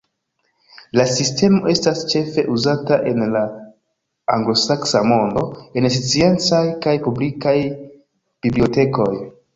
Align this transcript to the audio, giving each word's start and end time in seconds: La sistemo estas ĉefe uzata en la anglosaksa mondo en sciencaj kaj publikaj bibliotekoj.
La 0.99 1.03
sistemo 1.15 1.59
estas 1.73 1.99
ĉefe 2.13 2.45
uzata 2.55 2.97
en 3.11 3.21
la 3.35 3.43
anglosaksa 4.37 5.03
mondo 5.11 5.45
en 5.83 5.89
sciencaj 5.99 6.65
kaj 6.87 6.95
publikaj 7.09 7.57
bibliotekoj. 8.47 9.13